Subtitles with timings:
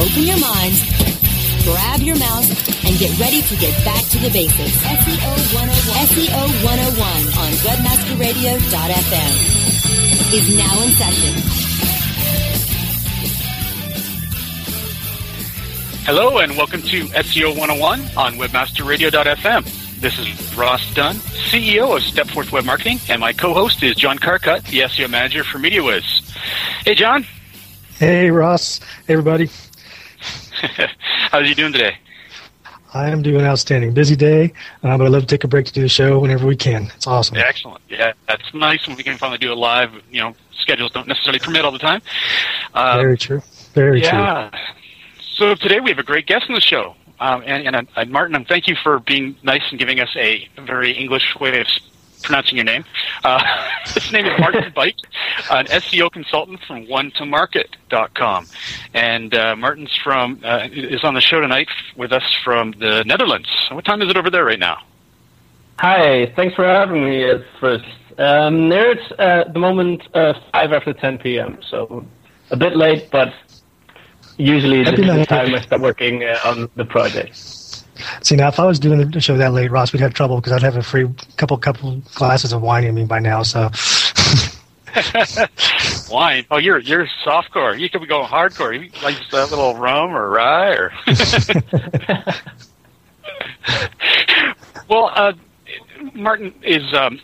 [0.00, 0.80] open your minds,
[1.62, 2.48] grab your mouse,
[2.88, 4.76] and get ready to get back to the basics.
[4.80, 5.68] SEO 101,
[6.08, 7.04] SEO 101
[7.36, 9.34] on webmasterradio.fm
[10.32, 11.34] is now in session.
[16.06, 20.00] Hello and welcome to SEO 101 on webmasterradio.fm.
[20.00, 24.64] This is Ross Dunn, CEO of Stepforth Web Marketing, and my co-host is John Carcutt,
[24.70, 26.22] the SEO manager for MediaWiz.
[26.86, 27.26] Hey, John.
[27.98, 28.80] Hey, Ross.
[29.06, 29.50] Hey, everybody.
[31.30, 31.96] How's you doing today?
[32.92, 33.94] I am doing outstanding.
[33.94, 36.46] Busy day, uh, but I love to take a break to do the show whenever
[36.46, 36.90] we can.
[36.96, 37.36] It's awesome.
[37.36, 37.80] Excellent.
[37.88, 39.92] Yeah, that's nice when we can finally do it live.
[40.10, 42.02] You know, schedules don't necessarily permit all the time.
[42.74, 43.42] Uh, Very true.
[43.74, 44.50] Very yeah.
[44.50, 44.58] true.
[45.34, 46.96] So today we have a great guest on the show.
[47.20, 50.92] Um, and, and, uh, Martin, thank you for being nice and giving us a very
[50.92, 51.66] English way of
[52.22, 52.84] pronouncing your name.
[53.24, 53.42] Uh,
[53.86, 54.96] his name is Martin Beijk,
[55.50, 58.46] an SEO consultant from one-to-market.com.
[58.94, 63.48] And uh, Martin's from uh, is on the show tonight with us from the Netherlands.
[63.70, 64.78] What time is it over there right now?
[65.78, 67.84] Hi, thanks for having me at first.
[68.18, 72.04] Um, there it's uh, at the moment uh, 5 after 10 p.m., so
[72.50, 73.32] a bit late, but
[74.36, 77.59] usually this is the time I start working uh, on the project.
[78.22, 80.52] See, now if I was doing the show that late, Ross, we'd have trouble because
[80.52, 83.42] I'd have a free couple couple glasses of wine in me by now.
[83.42, 83.70] So.
[86.10, 86.44] Wine?
[86.50, 87.78] Oh, you're you're softcore.
[87.78, 88.74] You could be going hardcore.
[88.74, 90.92] You like just a little rum or rye or.
[94.88, 95.32] well, uh,
[96.12, 97.20] Martin is um,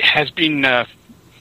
[0.00, 0.86] has been uh,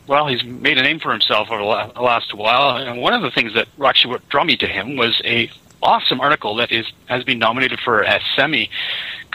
[0.08, 2.78] well, he's made a name for himself over the last while.
[2.78, 5.50] And one of the things that actually what drew me to him was a
[5.84, 8.70] awesome article that is has been nominated for a SEMMY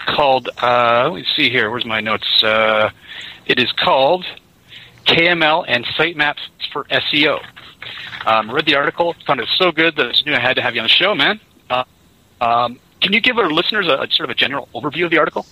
[0.07, 0.49] called.
[0.61, 1.71] Uh, let me see here.
[1.71, 2.43] Where's my notes?
[2.43, 2.91] Uh,
[3.47, 4.27] it is called
[5.07, 6.41] KML and Sitemaps
[6.73, 7.41] for SEO.
[8.27, 10.75] Um, read the article, found it so good that I knew I had to have
[10.75, 11.41] you on the show, man.
[11.71, 11.85] Uh,
[12.41, 15.19] um, can you give our listeners a, a, sort of a general overview of the
[15.19, 15.47] article?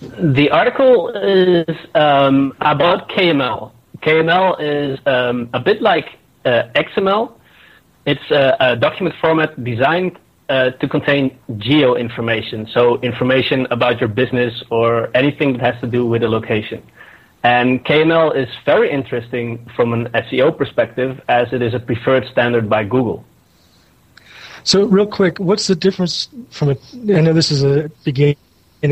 [0.00, 3.72] The article is um, about KML.
[4.00, 6.08] KML is um, a bit like
[6.44, 7.32] uh, XML.
[8.06, 14.08] It's a, a, document format designed uh, to contain geo information, so information about your
[14.08, 16.82] business or anything that has to do with a location.
[17.44, 22.68] And KML is very interesting from an SEO perspective as it is a preferred standard
[22.68, 23.24] by Google.
[24.64, 26.76] So, real quick, what's the difference from a?
[27.16, 28.36] I know this is a beginning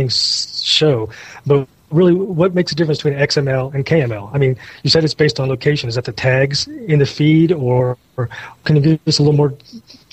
[0.09, 1.11] show,
[1.44, 4.31] but really, what makes a difference between XML and KML?
[4.33, 5.88] I mean, you said it's based on location.
[5.88, 8.28] Is that the tags in the feed, or, or
[8.65, 9.55] can you give us a little more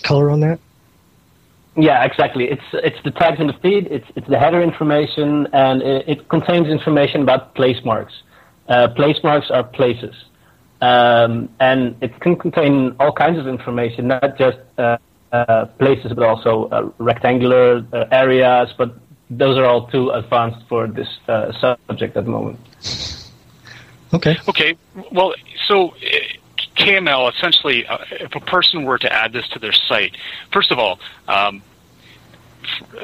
[0.02, 0.60] color on that?
[1.76, 2.46] Yeah, exactly.
[2.46, 3.88] It's it's the tags in the feed.
[3.88, 8.14] It's it's the header information, and it, it contains information about place marks.
[8.70, 10.14] Uh, place marks are places,
[10.82, 14.98] um, and it can contain all kinds of information, not just uh,
[15.32, 18.72] uh, places, but also uh, rectangular uh, areas.
[18.78, 18.96] But
[19.32, 21.52] those are all too advanced for this uh,
[21.88, 22.60] subject at the moment.
[24.14, 24.38] Okay.
[24.48, 24.78] Okay.
[25.12, 25.34] Well,
[25.68, 25.96] so
[26.76, 30.18] KML, essentially, uh, if a person were to add this to their site,
[30.52, 31.62] first of all, um,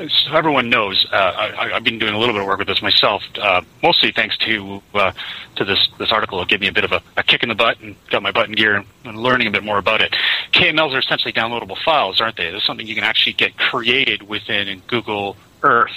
[0.07, 2.81] so everyone knows, uh, I, have been doing a little bit of work with this
[2.81, 5.11] myself, uh, mostly thanks to uh,
[5.57, 6.41] to this this article.
[6.41, 8.31] It gave me a bit of a, a, kick in the butt and got my
[8.31, 10.15] butt in gear and, and learning a bit more about it.
[10.53, 12.49] KMLs are essentially downloadable files, aren't they?
[12.49, 15.91] There's something you can actually get created within Google Earth.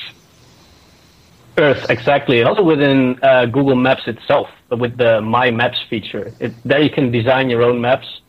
[1.59, 2.41] Earth, exactly.
[2.41, 6.33] And also within uh, Google Maps itself, with the My Maps feature.
[6.41, 8.21] It, there you can design your own maps.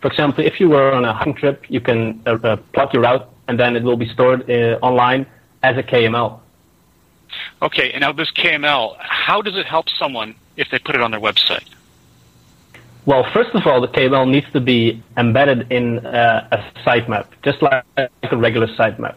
[0.00, 3.02] For example, if you were on a hunting trip, you can uh, uh, plot your
[3.02, 5.26] route, and then it will be stored uh, online
[5.62, 6.40] as a KML.
[7.62, 11.10] Okay, and now this KML, how does it help someone if they put it on
[11.10, 11.68] their website?
[13.06, 17.60] well, first of all, the KML needs to be embedded in uh, a sitemap, just
[17.60, 19.16] like a regular sitemap.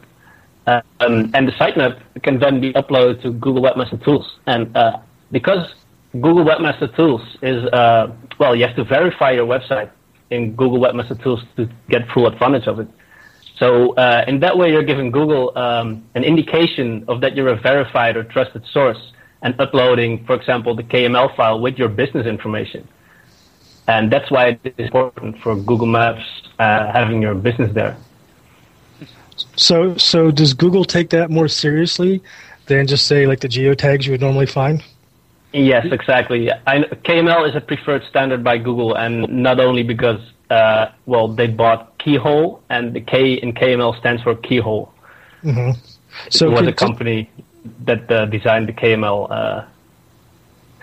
[0.67, 4.37] Uh, um, and the sitemap can then be uploaded to Google Webmaster Tools.
[4.45, 4.99] And uh,
[5.31, 5.73] because
[6.11, 9.89] Google Webmaster Tools is, uh, well, you have to verify your website
[10.29, 12.87] in Google Webmaster Tools to get full advantage of it.
[13.57, 17.55] So uh, in that way, you're giving Google um, an indication of that you're a
[17.55, 22.87] verified or trusted source and uploading, for example, the KML file with your business information.
[23.87, 26.25] And that's why it's important for Google Maps
[26.59, 27.97] uh, having your business there.
[29.57, 32.23] So, so does Google take that more seriously
[32.67, 34.83] than just say like the geotags you would normally find?
[35.51, 36.51] Yes, exactly.
[36.51, 40.19] I, KML is a preferred standard by Google, and not only because
[40.49, 44.93] uh, well they bought Keyhole, and the K in KML stands for Keyhole.
[45.43, 45.71] Mm-hmm.
[46.29, 47.29] So it was a company
[47.85, 49.65] that uh, designed the KML uh,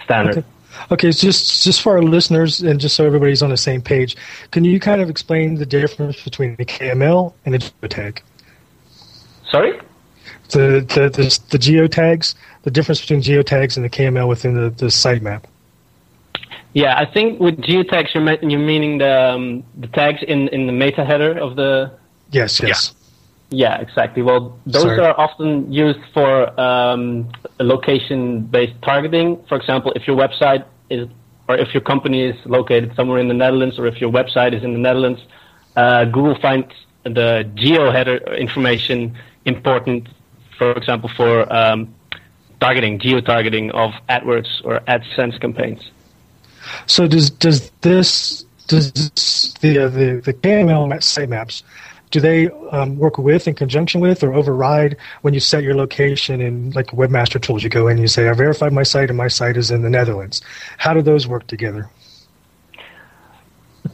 [0.03, 0.39] standard.
[0.39, 0.49] Okay.
[0.91, 4.17] Okay, so just just for our listeners and just so everybody's on the same page,
[4.51, 8.21] can you kind of explain the difference between the KML and the geotag?
[9.55, 9.79] Sorry?
[10.51, 12.35] The the the, the geotags,
[12.65, 15.45] the difference between geotags and the KML within the, the sitemap.
[16.73, 20.73] Yeah, I think with geotags you're, you're meaning the um, the tags in, in the
[20.73, 21.93] meta header of the.
[22.33, 22.61] Yes.
[22.61, 22.93] Yes.
[22.93, 23.01] Yeah.
[23.51, 24.23] Yeah, exactly.
[24.23, 24.99] Well, those Sorry.
[24.99, 27.31] are often used for um,
[27.61, 29.45] location-based targeting.
[29.49, 31.07] For example, if your website is,
[31.47, 34.65] or if your company is located somewhere in the Netherlands, or if your website is
[34.65, 35.21] in the Netherlands,
[35.77, 36.75] uh, Google finds
[37.05, 40.09] the geo header information important.
[40.59, 41.95] For example, for um,
[42.61, 45.91] targeting, geo-targeting of AdWords or AdSense campaigns.
[46.87, 51.63] So does does this does this, the uh, the the KML sitemaps
[52.15, 56.41] do they um, work with in conjunction with or override when you set your location
[56.41, 59.17] in like webmaster tools you go in and you say i verified my site and
[59.17, 60.41] my site is in the netherlands
[60.79, 61.91] how do those work together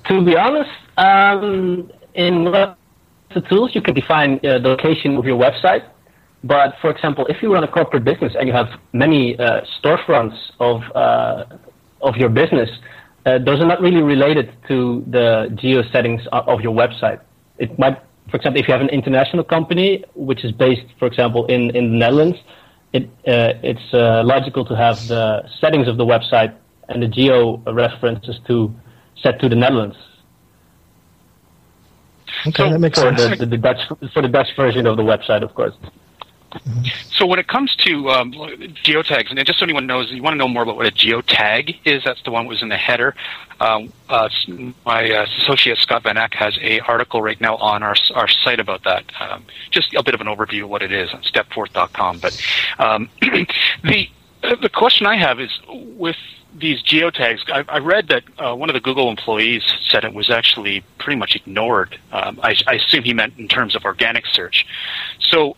[0.05, 2.44] to be honest um, in
[3.31, 5.85] webmaster tools you can define uh, the location of your website
[6.44, 10.37] but for example if you run a corporate business and you have many uh, storefronts
[10.59, 11.44] of uh,
[12.03, 12.71] of your business
[13.27, 17.21] uh, those are not really related to the geo settings of your website
[17.59, 17.99] it might
[18.31, 21.91] for example, if you have an international company which is based, for example, in, in
[21.91, 22.38] the Netherlands,
[22.93, 26.55] it, uh, it's logical to have the settings of the website
[26.88, 28.73] and the geo references to
[29.21, 29.97] set to the Netherlands.
[32.46, 33.38] Okay, So- that makes For sense.
[33.38, 33.81] the, the, the Dutch
[34.12, 35.75] for the Dutch version of the website, of course.
[37.12, 40.38] So when it comes to um, geotags, and just so anyone knows, you want to
[40.38, 42.02] know more about what a geotag is.
[42.04, 43.14] That's the one that was in the header.
[43.60, 44.28] Um, uh,
[44.84, 48.58] my uh, associate Scott Van Achte has a article right now on our our site
[48.58, 49.04] about that.
[49.20, 52.19] Um, just a bit of an overview of what it is on stepforth.com.
[52.19, 52.40] But
[52.81, 54.08] um, the
[54.43, 56.16] uh, the question I have is with
[56.55, 57.41] these geotags.
[57.49, 61.19] I, I read that uh, one of the Google employees said it was actually pretty
[61.19, 61.99] much ignored.
[62.12, 64.67] Um, I, I assume he meant in terms of organic search.
[65.20, 65.56] So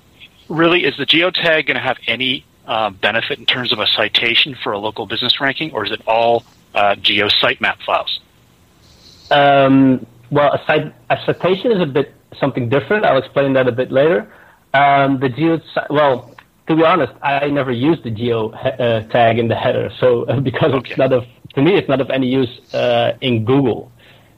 [0.49, 4.55] really, is the geotag going to have any uh, benefit in terms of a citation
[4.62, 6.44] for a local business ranking, or is it all
[6.75, 8.21] uh, geo sitemap files?
[9.31, 13.05] Um, well, a, cite, a citation is a bit something different.
[13.05, 14.33] I'll explain that a bit later.
[14.75, 15.61] Um, the geo,
[15.91, 16.31] well,
[16.73, 20.41] to be honest, I never used the geo uh, tag in the header, so uh,
[20.41, 20.91] because Okay.
[20.91, 21.25] it's not of
[21.55, 23.93] to me, it's not of any use uh, in Google.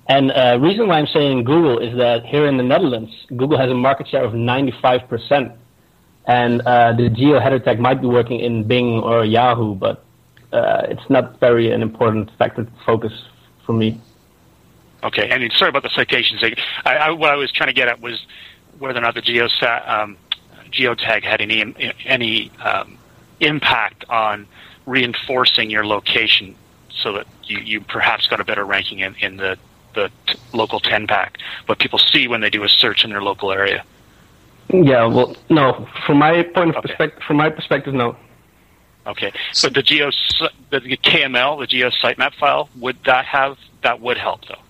[0.09, 3.71] And uh, reason why I'm saying Google is that here in the Netherlands, Google has
[3.71, 5.57] a market share of 95%,
[6.27, 10.05] and uh, the geo header tag might be working in Bing or Yahoo, but
[10.53, 13.13] uh, it's not very an important factor to focus
[13.65, 14.01] for me.
[15.05, 16.43] Okay, and sorry about the citations.
[16.85, 18.27] I, I, what I was trying to get at was
[18.79, 20.17] whether or not the geosat, um,
[20.75, 22.99] geotag had any any um,
[23.41, 24.47] impact on
[24.87, 26.55] reinforcing your location,
[26.91, 29.57] so that you, you perhaps got a better ranking in, in the
[29.95, 31.39] the t- local ten pack.
[31.67, 33.85] What people see when they do a search in their local area.
[34.73, 35.87] Yeah, well, no.
[36.07, 36.89] From my point of Okay.
[36.89, 38.17] perspective, from my perspective, no.
[39.07, 40.11] Okay, so the geo
[40.71, 44.64] the KML, the geo sitemap file, would that have that would help though?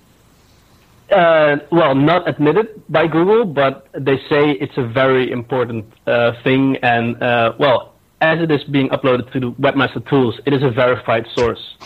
[1.11, 6.77] Uh, well, not admitted by Google, but they say it's a very important uh, thing.
[6.83, 10.71] And uh, well, as it is being uploaded to the Webmaster Tools, it is a
[10.71, 11.77] verified source.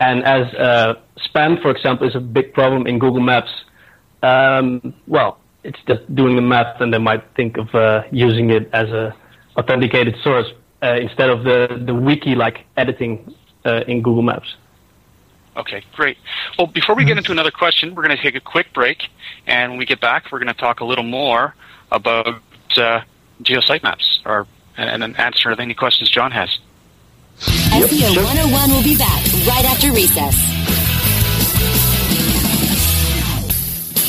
[0.00, 3.50] And as uh, spam, for example, is a big problem in Google Maps,
[4.22, 8.70] um, well, it's just doing the math, and they might think of uh, using it
[8.72, 9.14] as a
[9.58, 10.46] authenticated source
[10.82, 13.34] uh, instead of the the wiki like editing
[13.86, 14.56] in Google Maps.
[15.60, 16.16] Okay, great.
[16.56, 19.08] Well, before we get into another question, we're going to take a quick break,
[19.46, 21.54] and when we get back, we're going to talk a little more
[21.92, 22.40] about
[22.78, 23.02] uh,
[23.42, 24.46] geo sitemaps, or
[24.78, 26.58] and then answer any questions John has.
[27.40, 30.59] SEO 101 will be back right after recess.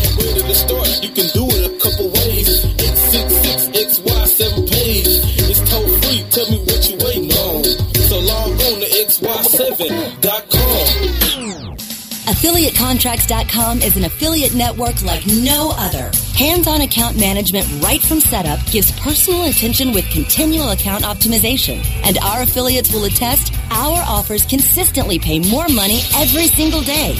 [12.54, 16.12] AffiliateContracts.com is an affiliate network like no other.
[16.37, 21.84] Hands-on account management right from setup gives personal attention with continual account optimization.
[22.04, 27.16] And our affiliates will attest our offers consistently pay more money every single day.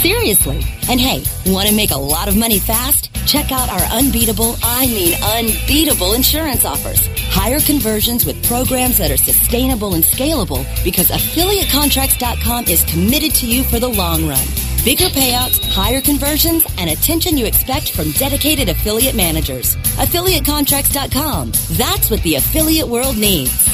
[0.00, 0.62] Seriously.
[0.88, 3.10] And hey, want to make a lot of money fast?
[3.26, 7.06] Check out our unbeatable, I mean unbeatable insurance offers.
[7.28, 13.64] Higher conversions with programs that are sustainable and scalable because AffiliateContracts.com is committed to you
[13.64, 14.61] for the long run.
[14.84, 19.76] Bigger payouts, higher conversions, and attention you expect from dedicated affiliate managers.
[19.76, 21.52] AffiliateContracts.com.
[21.76, 23.68] That's what the affiliate world needs.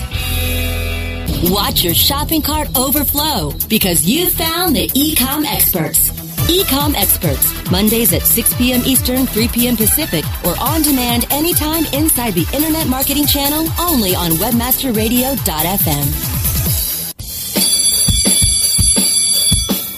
[1.44, 6.10] Watch your shopping cart overflow because you found the Ecom Experts.
[6.48, 8.82] Ecom Experts, Mondays at 6 p.m.
[8.84, 9.76] Eastern, 3 p.m.
[9.76, 16.34] Pacific, or on demand anytime inside the Internet Marketing Channel only on WebmasterRadio.fm.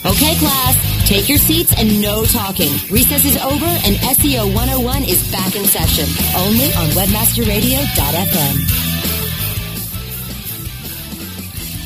[0.03, 2.71] Okay, class, take your seats and no talking.
[2.89, 6.05] Recess is over and SEO 101 is back in session
[6.37, 8.69] only on WebmasterRadio.fm.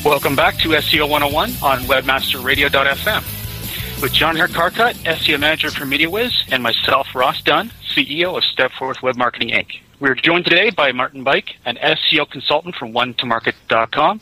[0.04, 3.22] Welcome back to SEO 101 on WebmasterRadio.fm
[4.02, 9.16] with John Carcutt, SEO Manager for MediaWiz, and myself, Ross Dunn, CEO of Stepforth Web
[9.16, 9.80] Marketing Inc.
[9.98, 14.20] We're joined today by Martin Beijk, an SEO consultant from one-to-market.com.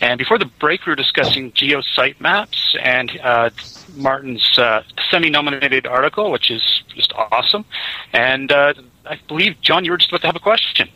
[0.00, 3.50] And before the break, we were discussing geo sitemaps and uh,
[3.96, 6.62] Martin's uh, SEMMY-nominated article, which is
[6.96, 7.66] just awesome.
[8.14, 8.72] And uh,
[9.04, 10.88] I believe, John, you were just about to have a question.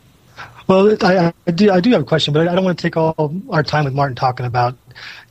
[0.67, 1.71] Well, I, I, do.
[1.71, 3.93] I do have a question, but I don't want to take all our time with
[3.93, 4.75] Martin talking about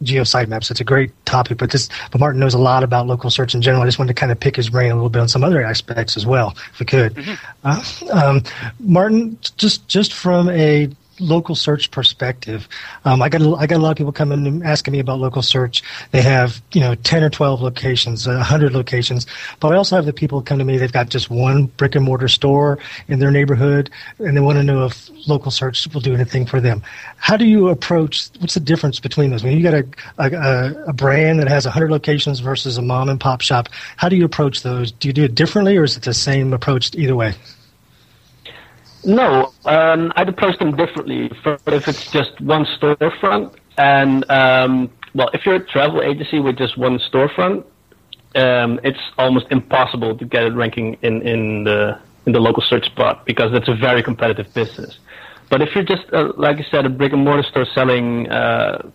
[0.03, 0.69] geo sitemaps.
[0.69, 3.61] It's a great topic, but this, but Martin knows a lot about local search in
[3.61, 3.81] general.
[3.81, 5.63] I just wanted to kind of pick his brain a little bit on some other
[5.63, 7.15] aspects as well, if we could.
[7.15, 7.33] Mm-hmm.
[7.63, 8.43] Uh, um,
[8.79, 10.89] Martin, just just from a
[11.19, 12.67] local search perspective,
[13.05, 15.19] um, I got a, I got a lot of people coming and asking me about
[15.19, 15.83] local search.
[16.11, 19.25] They have you know ten or twelve locations, hundred locations,
[19.59, 20.77] but I also have the people come to me.
[20.77, 23.89] They've got just one brick and mortar store in their neighborhood,
[24.19, 26.81] and they want to know if local search will do anything for them.
[27.17, 28.29] How do you approach?
[28.39, 29.43] What's the difference between those?
[29.43, 29.85] When you got a
[30.17, 34.15] a, a brand that has hundred locations versus a mom and pop shop, how do
[34.15, 34.91] you approach those?
[34.91, 37.33] Do you do it differently, or is it the same approach either way?
[39.05, 41.29] No, um, I'd approach them differently.
[41.43, 46.57] For if it's just one storefront, and um, well, if you're a travel agency with
[46.57, 47.65] just one storefront,
[48.35, 52.85] um, it's almost impossible to get it ranking in, in the in the local search
[52.85, 54.97] spot because it's a very competitive business.
[55.49, 58.89] But if you're just, uh, like I said, a brick and mortar store selling uh,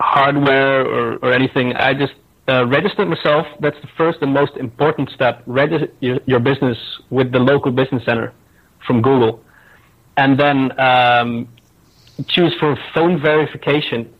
[0.00, 2.14] hardware or, or anything, I just
[2.48, 3.46] uh, register myself.
[3.60, 5.42] That's the first and most important step.
[5.46, 6.78] Register your, your business
[7.10, 8.32] with the local business center
[8.86, 9.42] from Google,
[10.16, 11.48] and then um,
[12.26, 14.12] choose for phone verification,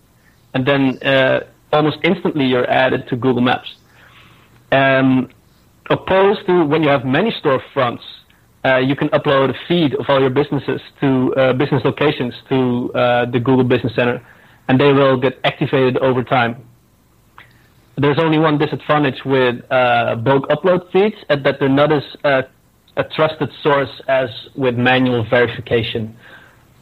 [0.55, 1.41] and then uh,
[1.73, 3.75] almost instantly you're added to Google Maps.
[4.71, 5.31] Um,
[5.91, 8.03] opposed to when you have many storefronts,
[8.65, 12.93] uh, you can upload a feed of all your businesses to uh, business locations to
[12.95, 14.25] uh, the Google Business Center,
[14.69, 16.65] and they will get activated over time.
[17.97, 22.43] There's only one disadvantage with uh, bulk upload feeds, and that they're not as uh,
[22.97, 26.17] a trusted source as with manual verification.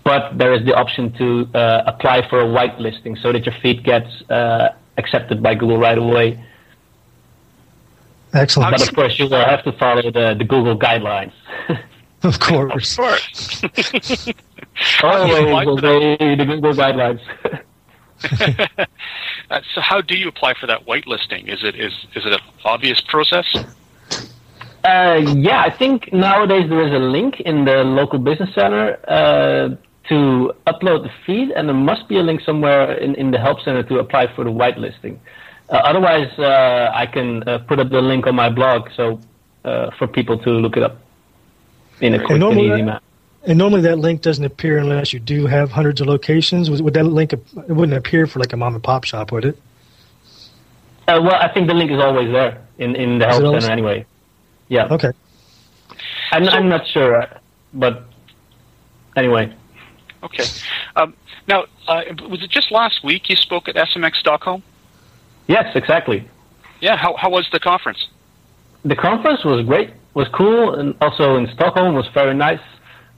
[0.05, 3.85] But there is the option to uh, apply for a whitelisting so that your feed
[3.85, 6.43] gets uh, accepted by Google right away.
[8.33, 8.73] Excellent.
[8.73, 11.33] But of course, you will have to follow the, the Google guidelines.
[12.23, 12.99] Of course.
[12.99, 13.63] Of course.
[15.03, 17.21] Always apply obey the Google guidelines.
[19.51, 21.49] Uh, so how do you apply for that whitelisting?
[21.53, 23.47] Is it is is it an obvious process?
[24.85, 29.77] Uh, yeah, I think nowadays there is a link in the local business center uh,
[30.09, 33.61] to upload the feed, and there must be a link somewhere in, in the help
[33.61, 35.19] center to apply for the whitelisting.
[35.69, 39.21] Uh, otherwise, uh, I can uh, put up the link on my blog so
[39.65, 40.99] uh, for people to look it up
[42.01, 43.01] in a quick and normally easy that- manner.
[43.43, 46.69] And normally that link doesn't appear unless you do have hundreds of locations.
[46.69, 47.33] Would would that link?
[47.33, 49.59] It wouldn't appear for like a mom and pop shop, would it?
[51.09, 54.05] Uh, well, I think the link is always there in, in the help center anyway.
[54.71, 54.87] Yeah.
[54.87, 55.11] Okay.
[56.31, 57.39] I'm, I'm not sure, uh,
[57.75, 58.05] but
[59.17, 59.55] anyway.
[60.23, 60.45] Okay.
[60.97, 61.15] Um,
[61.49, 64.63] now, uh, was it just last week you spoke at SMX Stockholm?
[65.49, 66.29] Yes, exactly.
[66.81, 66.97] Yeah.
[66.97, 68.07] How how was the conference?
[68.85, 72.61] The conference was great, was cool, and also in Stockholm was very nice.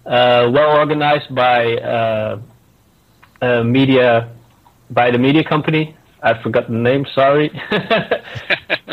[0.06, 2.40] Uh, well organized by uh,
[3.42, 4.32] uh, media,
[4.90, 5.94] by the media company.
[6.22, 7.04] I forgot the name.
[7.14, 7.50] Sorry.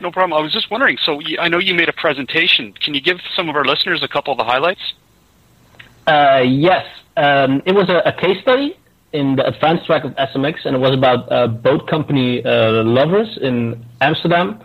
[0.00, 0.38] no problem.
[0.38, 0.98] I was just wondering.
[1.02, 2.72] So I know you made a presentation.
[2.72, 4.94] Can you give some of our listeners a couple of the highlights?
[6.06, 6.86] Uh, yes,
[7.16, 8.76] um, it was a, a case study
[9.12, 13.38] in the advanced track of SMX, and it was about uh, boat company uh, lovers
[13.40, 14.60] in Amsterdam.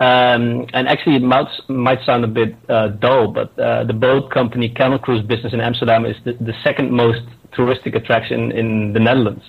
[0.00, 4.32] Um, and actually, it might, might sound a bit uh, dull, but uh, the boat
[4.32, 8.98] company Camel Cruise business in Amsterdam is the, the second most touristic attraction in the
[8.98, 9.44] Netherlands.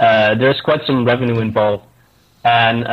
[0.00, 1.84] Uh, there's quite some revenue involved,
[2.44, 2.84] and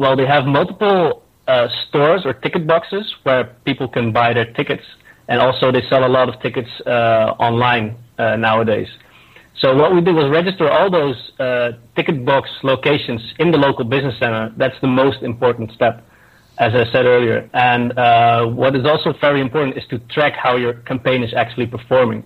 [0.00, 4.82] well, they have multiple uh, stores or ticket boxes where people can buy their tickets,
[5.28, 8.88] and also they sell a lot of tickets uh, online uh, nowadays.
[9.58, 13.84] So what we did was register all those uh, ticket box locations in the local
[13.84, 14.50] business center.
[14.56, 16.02] That's the most important step,
[16.58, 17.50] as I said earlier.
[17.52, 21.66] And uh, what is also very important is to track how your campaign is actually
[21.66, 22.24] performing.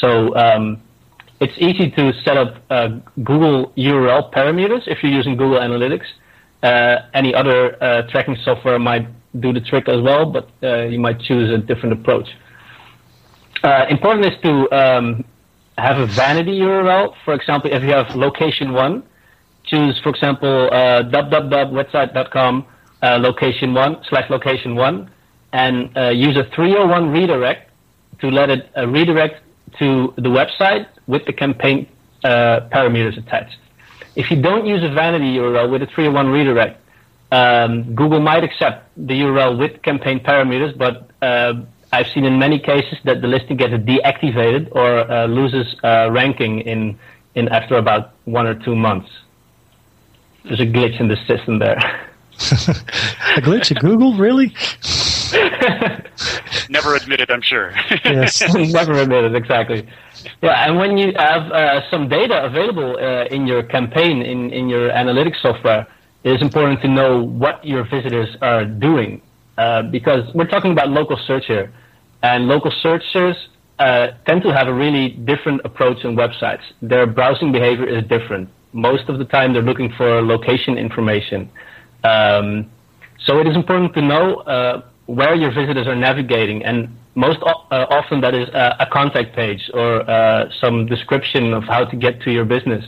[0.00, 0.82] So um,
[1.40, 2.88] it's easy to set up uh,
[3.24, 6.04] Google URL parameters if you're using Google Analytics.
[6.62, 9.08] Uh, any other uh, tracking software might
[9.40, 12.28] do the trick as well, but uh, you might choose a different approach.
[13.62, 15.24] Uh, important is to um,
[15.78, 17.14] have a vanity URL.
[17.24, 19.02] For example, if you have location one,
[19.64, 22.66] choose, for example, uh, www.website.com
[23.02, 25.10] uh, location one slash location one,
[25.52, 27.70] and uh, use a 301 redirect
[28.20, 29.42] to let it uh, redirect
[29.78, 31.88] to the website with the campaign
[32.24, 33.56] uh, parameters attached.
[34.16, 36.80] If you don't use a vanity URL with a 301 redirect,
[37.32, 41.54] um, Google might accept the URL with campaign parameters, but uh,
[41.92, 46.60] I've seen in many cases that the listing gets deactivated or uh, loses uh, ranking
[46.60, 46.98] in,
[47.34, 49.10] in after about one or two months.
[50.44, 51.78] There's a glitch in the system there.
[53.36, 54.54] A glitch at Google, really?
[56.70, 57.72] Never admitted, I'm sure.
[58.04, 58.42] Yes.
[58.54, 59.86] Never admitted, exactly.
[60.42, 64.68] Yeah, and when you have uh, some data available uh, in your campaign, in, in
[64.68, 65.86] your analytics software,
[66.24, 69.22] it is important to know what your visitors are doing.
[69.58, 71.70] Uh, because we're talking about local search here.
[72.22, 73.36] And local searchers
[73.78, 76.62] uh, tend to have a really different approach on websites.
[76.80, 78.48] Their browsing behavior is different.
[78.72, 81.50] Most of the time, they're looking for location information.
[82.04, 82.70] Um,
[83.26, 87.86] so it is important to know uh, where your visitors are navigating, and most uh,
[87.90, 92.20] often that is uh, a contact page or uh, some description of how to get
[92.22, 92.84] to your business.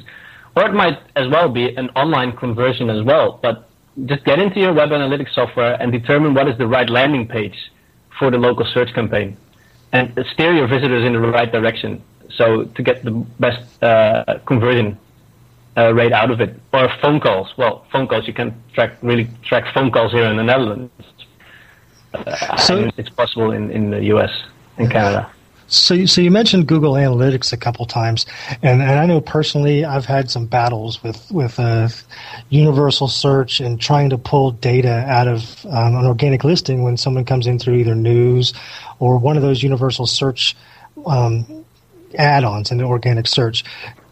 [0.54, 3.40] Or it might as well be an online conversion as well.
[3.42, 3.68] But
[4.06, 7.70] just get into your web analytics software and determine what is the right landing page
[8.18, 9.36] for the local search campaign,
[9.92, 12.02] and steer your visitors in the right direction.
[12.30, 14.98] So to get the best uh, conversion
[15.76, 17.48] uh, rate out of it, or phone calls.
[17.56, 20.92] Well, phone calls you can track really track phone calls here in the Netherlands.
[22.58, 24.30] So- it's possible in, in the U.S.
[24.78, 25.30] and Canada.
[25.72, 28.26] So, you, so you mentioned Google Analytics a couple times,
[28.62, 31.88] and, and I know personally I've had some battles with with uh,
[32.50, 37.24] universal search and trying to pull data out of um, an organic listing when someone
[37.24, 38.52] comes in through either news
[38.98, 40.54] or one of those universal search
[41.06, 41.64] um,
[42.18, 43.64] add-ons in the organic search.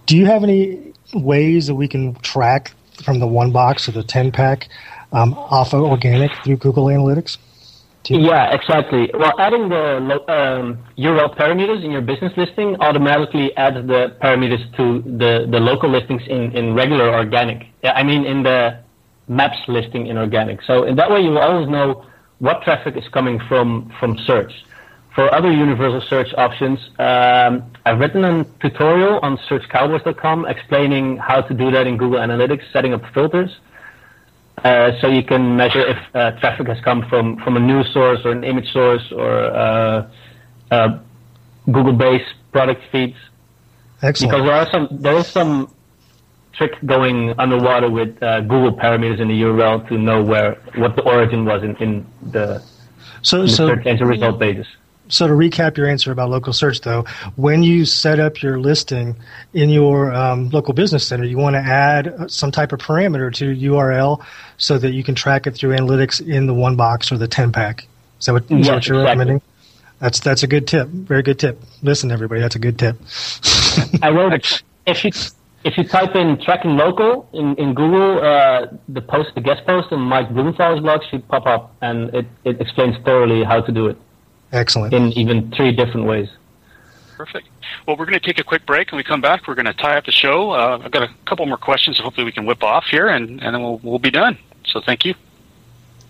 [0.06, 2.72] Do you have any ways that we can track
[3.04, 4.70] from the one box to the ten pack
[5.12, 7.36] um, off of organic through Google Analytics?
[8.11, 9.09] Yeah, exactly.
[9.14, 9.96] Well, adding the
[10.29, 15.88] um, URL parameters in your business listing automatically adds the parameters to the, the local
[15.88, 17.68] listings in, in regular organic.
[17.85, 18.81] Yeah, I mean in the
[19.29, 20.61] maps listing in organic.
[20.62, 22.05] So in that way, you will always know
[22.40, 24.53] what traffic is coming from from search.
[25.14, 31.55] For other universal search options, um, I've written a tutorial on searchcowboys.com explaining how to
[31.55, 33.51] do that in Google Analytics, setting up filters.
[34.58, 38.20] Uh, so you can measure if uh, traffic has come from, from a news source
[38.24, 40.10] or an image source or uh,
[40.70, 40.98] uh,
[41.66, 43.16] Google-based product feeds.
[44.02, 44.32] Excellent.
[44.32, 45.72] Because there are some there is some
[46.52, 51.02] trick going underwater with uh, Google parameters in the URL to know where what the
[51.02, 52.62] origin was in, in the,
[53.22, 54.66] So, in the so, search engine result pages.
[55.11, 57.05] So to recap your answer about local search, though,
[57.37, 59.16] when you set up your listing
[59.53, 63.55] in your um, local business center, you want to add some type of parameter to
[63.55, 64.25] URL
[64.57, 67.53] so that you can track it through analytics in the one box or the ten
[67.53, 67.87] pack.
[68.20, 69.05] Is that what, is that Yes, what you're exactly.
[69.05, 69.42] recommending?
[69.99, 70.88] That's that's a good tip.
[70.88, 71.61] Very good tip.
[71.83, 72.96] Listen, everybody, that's a good tip.
[74.03, 74.62] I wrote it.
[74.87, 75.11] If you
[75.62, 79.92] if you type in tracking local in, in Google, uh, the post the guest post
[79.92, 83.88] on Mike Blumenthal's blog should pop up, and it, it explains thoroughly how to do
[83.88, 83.99] it
[84.52, 84.92] Excellent.
[84.92, 86.28] in even three different ways.
[87.16, 87.48] Perfect.
[87.86, 88.90] Well, we're going to take a quick break.
[88.90, 90.52] When we come back, we're going to tie up the show.
[90.52, 91.98] Uh, I've got a couple more questions.
[91.98, 94.38] So Hopefully, we can whip off here, and, and then we'll, we'll be done.
[94.64, 95.14] So, thank you.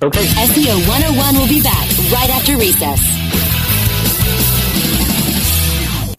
[0.03, 0.25] Okay.
[0.25, 3.01] SEO 101 will be back right after recess.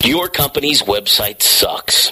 [0.03, 2.12] Your company's website sucks.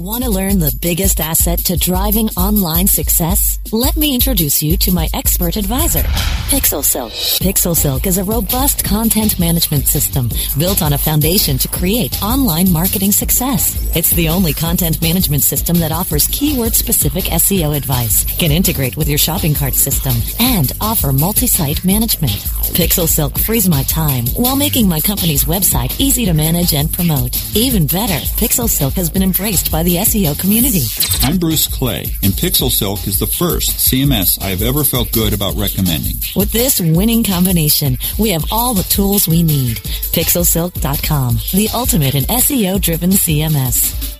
[0.00, 3.58] Want to learn the biggest asset to driving online success?
[3.70, 6.00] Let me introduce you to my expert advisor,
[6.48, 7.12] Pixel Silk.
[7.12, 12.72] Pixel Silk is a robust content management system built on a foundation to create online
[12.72, 13.94] marketing success.
[13.94, 19.06] It's the only content management system that offers keyword specific SEO advice, can integrate with
[19.06, 22.32] your shopping cart system, and offer multi-site management.
[22.72, 27.36] Pixel Silk frees my time while making my company's website easy to manage and promote.
[27.54, 30.84] Even better, Pixel Silk has been embraced by the SEO community.
[31.22, 35.32] I'm Bruce Clay, and Pixel Silk is the first CMS I have ever felt good
[35.32, 36.16] about recommending.
[36.36, 39.78] With this winning combination, we have all the tools we need.
[40.12, 44.19] Pixelsilk.com, the ultimate in SEO driven CMS.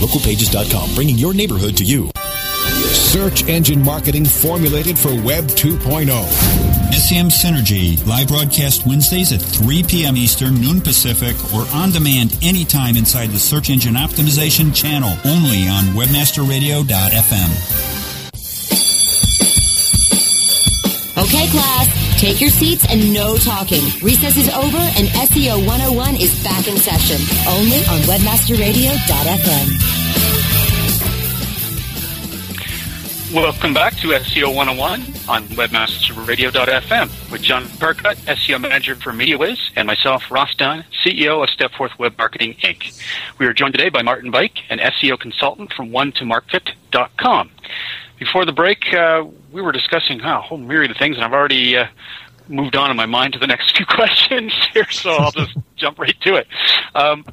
[0.00, 2.10] Localpages.com, bringing your neighborhood to you.
[2.90, 6.08] Search engine marketing formulated for Web 2.0.
[6.92, 10.16] SEM Synergy, live broadcast Wednesdays at 3 p.m.
[10.16, 15.84] Eastern, noon Pacific, or on demand anytime inside the Search Engine Optimization channel, only on
[15.94, 17.90] webmasterradio.fm.
[21.18, 23.82] Okay, class, take your seats and no talking.
[24.02, 27.16] Recess is over and SEO 101 is back in session,
[27.48, 29.90] only on webmasterradio.fm.
[33.34, 39.86] Welcome back to SEO 101 on webmasterradio.fm with John Carcutt, SEO manager for MediaWiz, and
[39.86, 43.00] myself, Ross Dunn, CEO of Stepforth Web Marketing Inc.
[43.38, 47.50] We are joined today by Martin Beijk, an SEO consultant from one2markfit.com.
[48.20, 51.32] Before the break, uh, we were discussing oh, a whole myriad of things, and I've
[51.32, 51.86] already uh,
[52.48, 55.98] moved on in my mind to the next few questions here, so I'll just jump
[55.98, 56.46] right to it.
[56.94, 57.24] Um,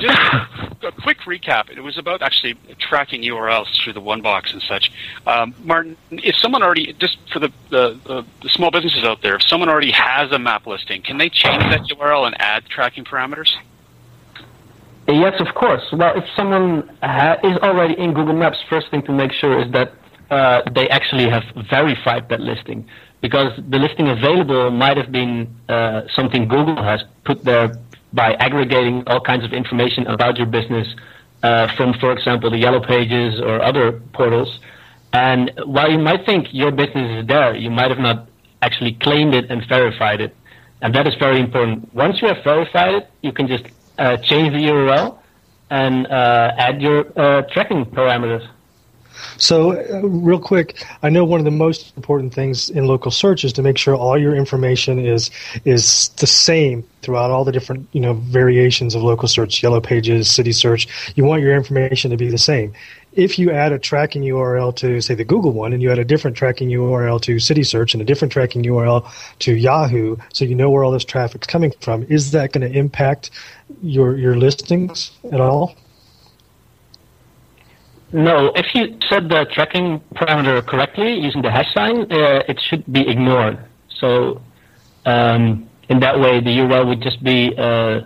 [0.00, 0.20] just
[0.82, 1.70] a quick recap.
[1.70, 4.92] It was about actually tracking URLs through the one box and such.
[5.26, 9.36] Um, Martin, if someone already, just for the, the, the, the small businesses out there,
[9.36, 13.04] if someone already has a map listing, can they change that URL and add tracking
[13.06, 13.54] parameters?
[15.08, 15.90] Yes, of course.
[15.90, 19.72] Well, if someone ha- is already in Google Maps, first thing to make sure is
[19.72, 19.94] that
[20.30, 22.88] uh, they actually have verified that listing,
[23.20, 27.76] because the listing available might have been uh, something Google has put there
[28.12, 30.88] by aggregating all kinds of information about your business
[31.42, 34.60] uh, from, for example, the Yellow Pages or other portals.
[35.12, 38.28] And while you might think your business is there, you might have not
[38.62, 40.34] actually claimed it and verified it.
[40.80, 41.92] And that is very important.
[41.94, 43.64] Once you have verified it, you can just
[43.98, 45.18] uh, change the URL
[45.70, 48.46] and uh, add your uh, tracking parameters.
[49.36, 53.44] So, uh, real quick, I know one of the most important things in local search
[53.44, 55.30] is to make sure all your information is
[55.64, 60.30] is the same throughout all the different you know variations of local search, yellow pages,
[60.30, 60.88] city search.
[61.16, 62.72] You want your information to be the same.
[63.12, 66.04] if you add a tracking URL to, say, the Google one, and you add a
[66.04, 70.54] different tracking URL to City Search and a different tracking URL to Yahoo, so you
[70.54, 73.30] know where all this traffic's coming from, is that going to impact
[73.82, 75.74] your your listings at all?
[78.12, 82.90] No, if you set the tracking parameter correctly using the hash sign, uh, it should
[82.90, 83.58] be ignored.
[83.88, 84.40] So
[85.04, 88.00] um, in that way, the URL would just be, uh,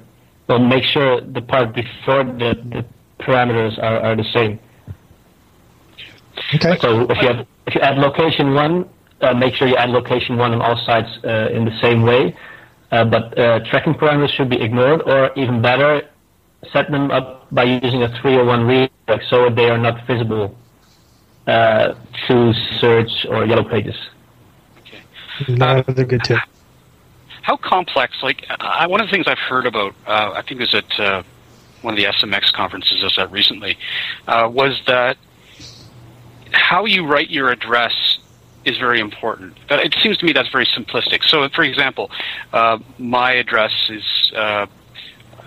[0.48, 2.84] well, make sure the part before the, the
[3.20, 4.58] parameters are, are the same.
[6.54, 6.78] Okay.
[6.80, 8.88] So if you have, if you add location one,
[9.20, 12.34] uh, make sure you add location one on all sites uh, in the same way.
[12.90, 16.02] Uh, but uh, tracking parameters should be ignored, or even better,
[16.72, 18.66] set them up by using a 301
[19.12, 20.56] redirect so they are not visible
[21.46, 21.94] uh,
[22.28, 23.96] to search or yellow pages.
[24.80, 25.02] Okay.
[25.48, 26.38] Another good tip.
[27.42, 28.22] How complex?
[28.22, 31.00] Like I, one of the things I've heard about, uh, I think it was at
[31.00, 31.22] uh,
[31.82, 33.76] one of the SMX conferences I was at recently,
[34.28, 35.16] uh, was that
[36.52, 38.18] how you write your address
[38.64, 39.56] is very important.
[39.68, 41.24] That it seems to me that's very simplistic.
[41.24, 42.10] So, for example,
[42.52, 44.32] uh, my address is.
[44.34, 44.66] Uh,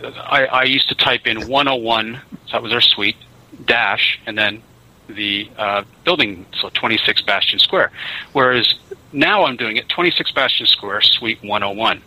[0.04, 3.16] I, I used to type in 101, so that was our suite,
[3.66, 4.62] dash, and then
[5.08, 7.92] the uh, building, so 26 Bastion Square.
[8.34, 8.76] Whereas
[9.14, 12.02] now I'm doing it 26 Bastion Square, Suite 101.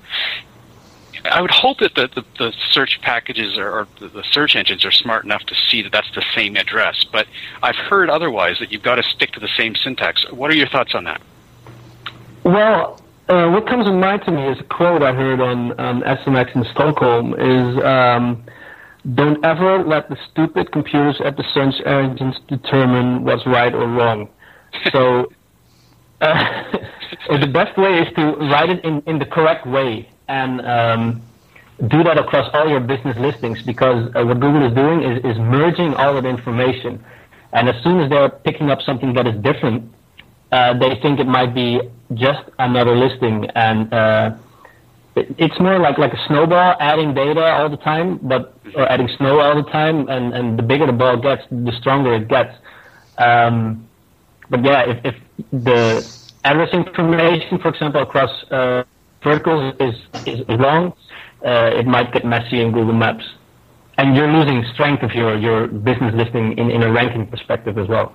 [1.25, 4.91] I would hope that the, the, the search packages or, or the, search engines are
[4.91, 7.05] smart enough to see that that's the same address.
[7.05, 7.27] But
[7.63, 10.31] I've heard otherwise that you've got to stick to the same syntax.
[10.31, 11.21] What are your thoughts on that?
[12.45, 16.03] Well, uh, what comes to mind to me is a quote I heard on, on
[16.03, 18.45] SMX in Stockholm is um,
[19.15, 24.29] don't ever let the stupid computers at the search engines determine what's right or wrong.
[24.93, 25.33] So
[26.21, 26.73] uh,
[27.29, 31.23] the best way is to write it in, in the correct way and um,
[31.87, 35.39] do that across all your business listings because uh, what Google is doing is, is
[35.39, 37.03] merging all of the information.
[37.53, 39.91] And as soon as they're picking up something that is different,
[40.53, 41.81] uh, they think it might be
[42.15, 43.47] just another listing.
[43.55, 44.35] And uh,
[45.19, 48.43] it, it's more like, like a snowball, adding data all the time, but
[48.75, 50.09] or adding snow all the time.
[50.09, 52.55] And, and the bigger the ball gets, the stronger it gets.
[53.19, 53.89] Um,
[54.51, 55.17] but yeah, if, if
[55.53, 56.07] the
[56.45, 58.85] address information, for example, across uh,
[59.23, 59.95] verticals is,
[60.27, 60.93] is wrong,
[61.45, 63.25] uh, it might get messy in Google Maps.
[63.99, 67.89] And you're losing strength of your, your business listing in, in a ranking perspective as
[67.89, 68.15] well.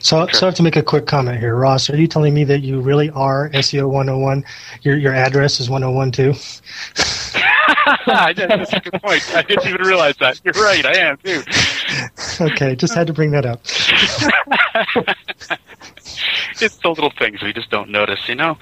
[0.00, 1.88] So, so I have to make a quick comment here, Ross.
[1.90, 4.44] Are you telling me that you really are SEO 101?
[4.82, 6.34] Your your address is 101 too?
[8.06, 9.34] That's a good point.
[9.34, 10.40] I didn't even realize that.
[10.44, 10.84] You're right.
[10.84, 11.42] I am too.
[12.44, 13.60] okay, just had to bring that up.
[16.60, 18.56] it's the little things we just don't notice, you know.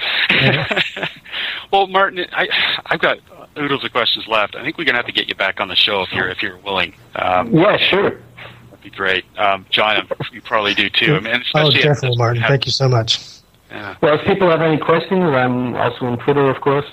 [1.73, 2.49] well, Martin, I
[2.87, 3.19] I've got
[3.57, 4.55] oodles of questions left.
[4.55, 6.43] I think we're gonna have to get you back on the show if you're if
[6.43, 6.95] you're willing.
[7.17, 8.21] Um, yeah, sure.
[8.88, 9.24] That'd be great.
[9.38, 11.16] Um, John, you probably do too.
[11.16, 12.42] I mean, oh, especially definitely, Martin.
[12.46, 13.20] Thank you so much.
[13.70, 13.96] Yeah.
[14.01, 16.87] Well, if people have any questions, I'm also on Twitter, of course,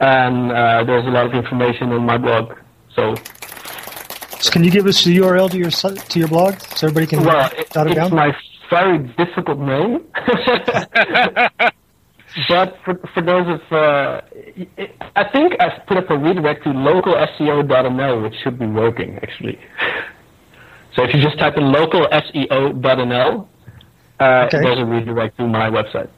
[0.00, 2.56] and uh, there's a lot of information on my blog.
[2.94, 3.14] So,
[4.40, 7.24] So can you give us the URL to your to your blog so everybody can
[7.24, 8.14] well, it, jot it it's down?
[8.14, 8.36] my
[8.68, 10.04] very difficult name.
[12.48, 14.20] but for, for those of, uh,
[15.16, 19.58] I think I've put up a redirect to localseo.nl, which should be working actually.
[21.00, 23.46] So if you just type in local localseo.nl,
[24.20, 24.60] uh, Okay.
[24.60, 26.08] there's a redirect to my website.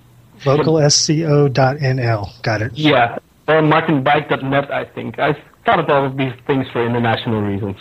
[0.41, 2.43] Localseo.nl.
[2.43, 2.73] Got it.
[2.75, 5.21] Yeah, or martinbike.net, I think.
[5.21, 7.77] I thought of all of these things for international reasons.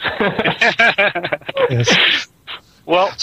[1.70, 2.28] Yes.
[2.84, 3.14] Well,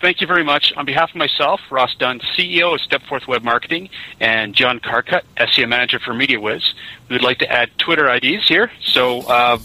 [0.00, 0.72] thank you very much.
[0.76, 5.68] On behalf of myself, Ross Dunn, CEO of Stepforth Web Marketing, and John Carcutt, SEO
[5.68, 6.72] Manager for MediaWiz,
[7.08, 8.72] we would like to add Twitter IDs here.
[8.82, 9.58] So, uh,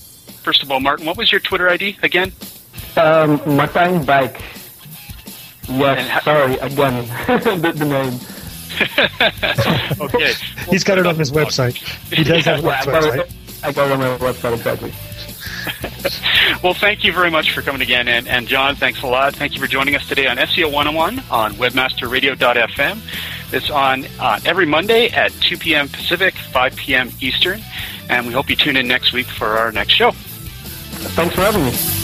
[0.43, 2.34] first of all, Martin, what was your Twitter ID again?
[2.97, 4.38] Um, Martijn Beijk.
[5.67, 7.06] Yes, sorry, again,
[7.62, 8.19] the, the name.
[10.01, 10.34] okay.
[10.69, 11.75] He's got it on his website.
[12.12, 13.19] He does have a Yeah, website, right?
[13.19, 13.32] it-
[13.63, 14.91] I got it on my website, exactly.
[16.63, 18.08] Well, thank you very much for coming again.
[18.08, 19.36] And, and John, thanks a lot.
[19.36, 22.99] Thank you for joining us today on SEO 101 on webmasterradio.fm.
[23.54, 25.89] It's on uh, every Monday at 2 p.m.
[25.89, 27.12] Pacific, 5 p.m.
[27.21, 27.62] Eastern.
[28.10, 30.10] And we hope you tune in next week for our next show.
[30.12, 32.00] Thanks for having me.